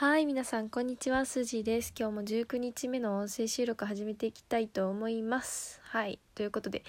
[0.00, 1.26] はい、皆さん、こんにちは。
[1.26, 1.92] スジです。
[1.94, 5.78] 今日も19日目の音声収録始めていきたいと思います。
[5.82, 6.84] はい、ということで、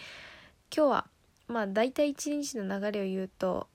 [0.74, 1.08] 今日は、
[1.50, 3.68] まあ、大体一日の流れを言うと、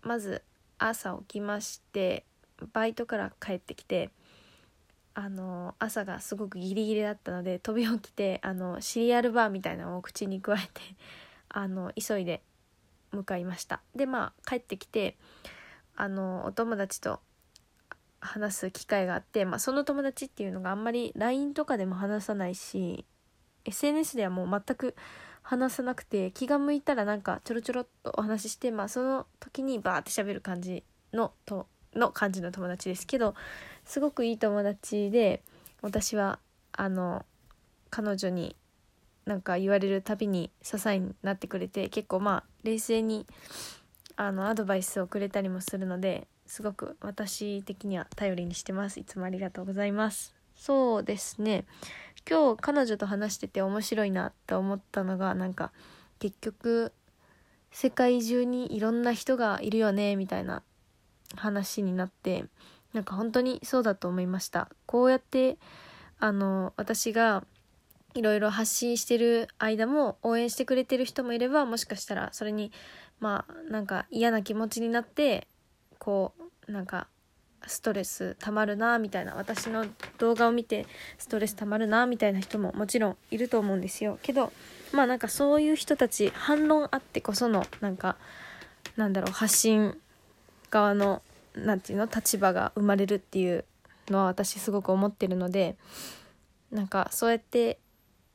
[0.00, 0.42] まず、
[0.78, 2.24] 朝起きまして、
[2.72, 4.08] バイトから帰ってきて、
[5.12, 10.80] あの、朝がすごくギリギリだったので、飛び起きて、あの、シリアルバーみたいなのを口に加えて、
[11.52, 12.42] あの、急いで
[13.12, 13.82] 向かいました。
[13.94, 15.18] で、まあ、帰ってきて、
[15.96, 17.20] あの、お友達と、
[18.24, 23.04] 話す機会があって、まあ、その友達っていうのがあんまり LINE とかでも話さないし
[23.66, 24.94] SNS ではもう全く
[25.42, 33.34] 話さなくて気が向いたらなんかちょろちょろっとお話しして、まあ、その時にバーって喋る感じのとの感じの友達ですけど
[33.84, 35.42] すごくいい友達で
[35.82, 36.38] 私は
[36.72, 37.24] あの
[37.90, 38.56] 彼女に
[39.26, 43.26] なんか言われるたびに支えになってくれて結構まあ冷静に
[44.16, 49.00] あのアドバイスをくれたりもするのですごく私的には頼りにしてます。
[49.00, 50.34] いつもありがとうございます。
[50.56, 51.64] そうですね。
[52.28, 55.72] 今日彼女と話してて面白いなって思ったのがなんか
[56.18, 56.92] 結局
[57.70, 60.62] 世界中にいろんな人がいるよねみたいな
[61.36, 62.44] 話になって
[62.92, 64.70] なんか本当にそうだと思いました。
[64.86, 65.58] こうやって
[66.18, 67.44] あの私が
[68.14, 72.70] いろいろ発信してる間も応援してくれてる人もいればもしかしたらそれに
[73.18, 75.48] まあなんか嫌な気持ちになって
[76.04, 76.34] こ
[76.68, 77.06] うなんか
[77.66, 79.86] ストレスたまるなみたいな私の
[80.18, 84.18] 動画を見てストレスたまるなみたいな人ももちろんいると思うんですよ。
[84.22, 84.52] けど
[84.92, 88.16] まあなんかそういう人たち反論あってこそのなんか
[88.98, 89.98] なんだろう発信
[90.70, 91.22] 側の
[91.54, 93.64] なんていうの立場が生まれるっていう
[94.08, 95.76] のは私すごく思ってるので
[96.70, 97.78] なんかそうやって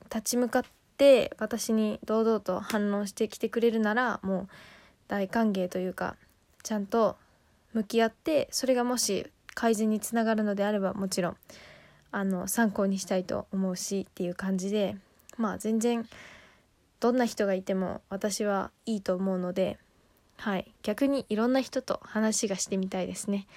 [0.06, 0.64] 立ち向かっ
[0.98, 4.48] て私に堂々と反論してきてくれるならもう
[5.08, 6.16] 大歓迎というか
[6.64, 7.16] ちゃんと
[7.74, 11.38] 向き合ってそれがもし改善につながるのであればもちろん
[12.12, 14.96] あの参考にしたいと思うしっていう感じで
[15.38, 16.08] まあ全然
[17.00, 19.78] どんな人がいても私はいいと思うので
[20.38, 23.48] はい逆にいろんな人と話がしてみたいですね。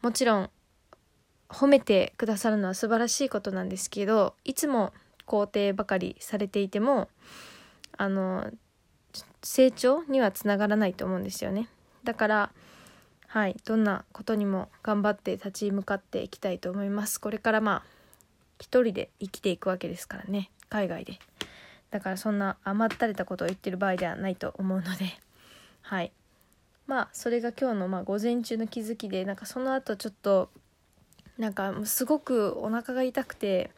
[0.00, 0.50] もちろん
[1.48, 4.92] 褒めてくださるのは素晴らしいことなんですけどいつも
[5.26, 7.08] 肯定ばかりされていても
[7.96, 8.50] あの
[9.42, 11.68] 成長にはつながらないと思うんですよね。
[12.04, 12.52] だから
[13.32, 17.18] はいどんなことにも頑張って立ち向かっていきたいと思います。
[17.18, 17.82] これからまあ
[18.58, 21.18] 一人で生きていくわけですからね海外で。
[21.90, 25.06] だからそんな甘ったれたことを言ってる場合ではないと思うので。
[25.80, 26.12] はい。
[26.86, 30.50] まあそれが今日のまあ午前中の気づきでなんかその後ちょっと
[31.38, 33.70] なんかすごくお腹が痛くて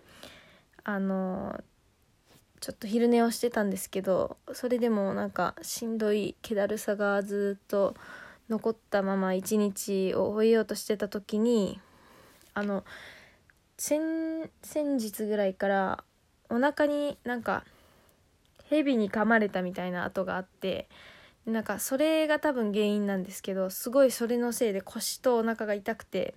[0.82, 1.62] あの
[2.58, 7.94] ちょっと昼寝をしてたんですけどそれでもなんかしんどい気だるさがずっと
[8.48, 11.80] 残ったまま一日を終えようとしてた時に
[12.52, 12.84] あの
[13.76, 14.00] 先
[14.62, 16.04] 先日ぐらいから
[16.50, 17.64] お腹になんか
[18.68, 20.88] 蛇に噛まれたみたいな跡があって
[21.46, 26.34] なんかそれが多分原因なんですけどすごいそれのせいで腰とお腹が痛くて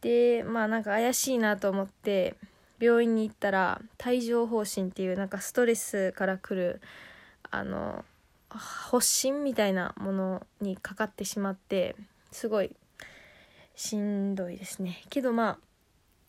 [0.00, 2.34] でまあなんか怪しいなと思って
[2.78, 6.80] 病院に行ったら帯状疱疹っていうなんかストレスからくる
[7.50, 8.04] あの
[8.58, 11.96] 発疹みたいなものにかかってしまって
[12.32, 12.74] すごい
[13.74, 15.02] しんどいですね。
[15.08, 15.58] けどま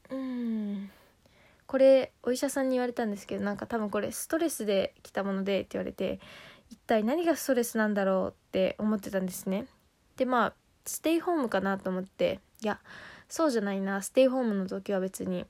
[0.09, 0.89] あうん
[1.67, 6.19] これお医者さんに言われたんですけどなんか多分これストレスで来たものでって言われて
[6.69, 9.67] 一体何がストレスなんだろうって思ってたんですね。
[10.17, 10.53] でまあ
[10.85, 12.79] ステイホームかなと思っていや
[13.29, 15.45] そうじゃないなステイホームの時は別に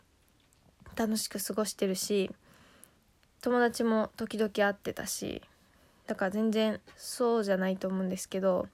[0.95, 2.29] 楽しく過ごしてるし
[3.41, 5.41] 友達も時々会ってたし
[6.11, 8.67] だから全然そうじゃないと思うんですけど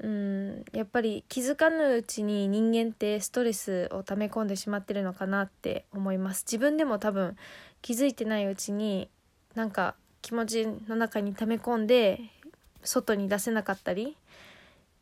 [0.00, 6.42] うんやっぱり気づかぬうちに人間ってストレスを溜め込んでしまってるのかなって思います。
[6.44, 7.36] 自分でも多分
[7.82, 9.08] 気づいてないうちに
[9.54, 12.18] なんか気持ちの中に溜め込んで
[12.82, 14.16] 外に出せなかったり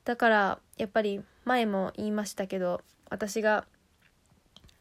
[0.04, 3.64] だからやっぱり前も言いましたけど私が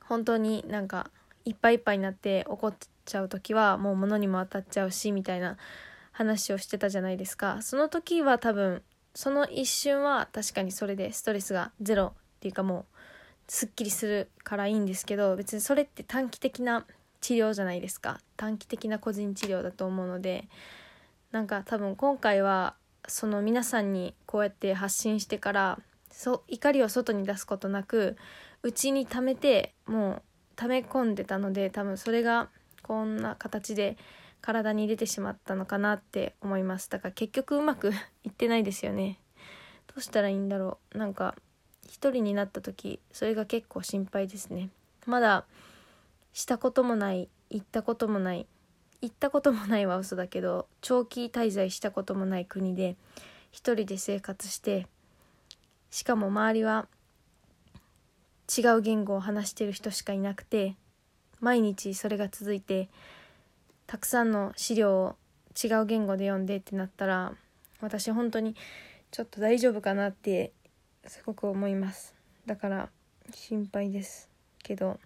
[0.02, 1.10] 本当になんか
[1.46, 2.74] いっぱいいっぱいになって怒っ
[3.06, 5.58] ちゃう時はもう物にも当たっちゃうしみたいな
[6.14, 7.62] 話をしてたじゃないですか。
[7.62, 8.82] その時は多分
[9.14, 12.96] その一瞬は確かにそれでストレスがゼロっていうかもう
[13.48, 16.86] すっきりするからいいんですけど別にそれって短期的な
[17.20, 18.22] 治療じゃないですか。
[18.38, 20.48] 短期的な個人治療だと思うので
[21.32, 22.76] なんか多分今回は
[23.08, 25.80] その皆さんにこうやって発信してから
[26.12, 28.18] そ怒りを外に出すことなく
[28.62, 30.22] 内に溜めてもう
[30.56, 32.50] 溜め込んでたので多分それが
[32.84, 33.98] こんな形で
[34.44, 37.92] 体に出てしまったのかなって思いますだから結局うまく
[38.24, 39.20] いってないですよね。
[39.88, 40.98] どうしたらいいんだろう。
[40.98, 41.36] なんか
[41.88, 44.70] 一人になった時それが結構心配ですね。
[45.06, 45.46] まだ
[46.34, 48.46] したこともない行ったこともない
[49.02, 52.98] 行ったこともないは嘘だけど長期滞在したこともない国で
[53.52, 54.88] 一人で生活して
[55.90, 56.88] しかも周りは
[58.58, 60.76] 違う言語を話してる人しかいなくて
[61.40, 62.90] 毎日それが続いて
[63.94, 65.16] たくさんの資料を
[65.54, 67.32] 違う言語で読んでってなったら
[67.80, 68.56] 私本当に
[69.12, 70.52] ちょっと大丈夫かなって
[71.06, 72.16] すごく思います。
[72.48, 72.90] だから
[73.36, 74.32] 心配です
[74.64, 75.00] けど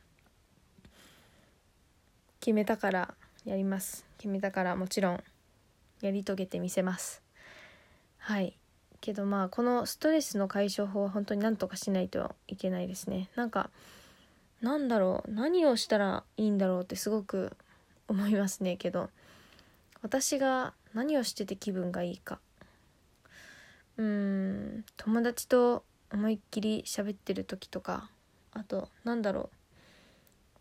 [2.40, 3.14] 決めたから
[3.44, 4.06] やります。
[4.20, 5.24] 決めたからもちろん
[6.00, 7.22] やり遂げてみせます。
[8.20, 8.58] はい。
[9.02, 13.28] けどまあこのストレスの解消法は本当に何とかしないといけないですね。
[13.36, 13.70] なんか
[14.62, 17.52] なんだろう何をしたらいいんだろうってすごく
[18.08, 19.10] 思いますねけど
[20.02, 22.40] 私が何をしてて気分がいいか。
[23.98, 28.10] うーん友達と思いっきり喋ってる時とか
[28.52, 29.50] あとなんだろ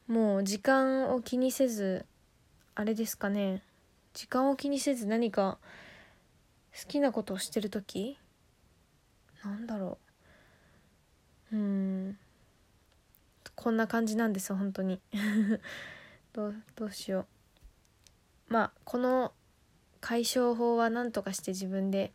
[0.09, 0.13] う。
[0.13, 2.07] もう時間を気にせず
[2.75, 3.63] あれですかね。
[4.15, 5.59] 時間を気にせず何か
[6.73, 8.19] 好きなことをしてる時？
[9.45, 9.99] なんだろ
[11.53, 11.57] う。
[11.57, 12.19] うん。
[13.55, 15.01] こんな感じなんです本当に。
[16.33, 17.36] どうどうしよう。
[18.49, 19.33] まあこの
[20.01, 22.13] 解消法は何とかして自分で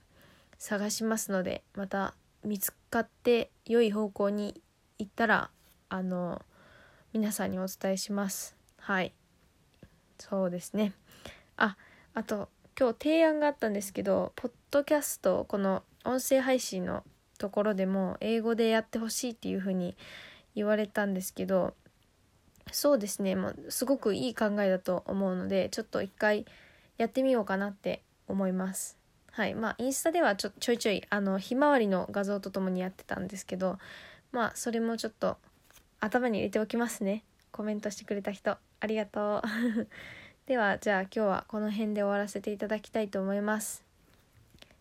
[0.58, 2.14] 探しますのでまた
[2.44, 4.62] 見つかって良い方向に
[5.00, 5.50] 行ったら
[5.90, 6.42] あの
[7.14, 8.56] 皆さんにお伝えします。
[8.78, 9.14] はい。
[10.20, 10.94] そうですね。
[11.58, 11.76] あ
[12.14, 12.50] あと
[12.80, 17.04] 今日提案があったんですけどポッドキャストこの音声配信の
[17.38, 19.98] ところでも英語でやってほしいっていう風に
[20.56, 21.74] 言われたんですけど
[22.72, 23.36] そうですね。
[23.36, 26.46] もうすごくいい考えだと思うのでちょっと一回
[26.98, 28.98] やってみようかなって思います。
[29.32, 29.56] はい。
[29.56, 33.80] まあインスタではちょちょいちょいあのひまわりの画像とともにやってたんですけど
[34.32, 35.38] まあそれもちょっと
[36.00, 37.24] 頭に入れておきますね。
[37.52, 38.58] コメントしてくれた人。
[38.80, 39.88] ありがとう。
[40.48, 43.84] ではじゃあ今日はこの辺で終わらせていただきたいと思います。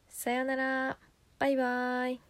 [0.09, 0.97] さようなら。
[1.39, 2.30] バイバーイ。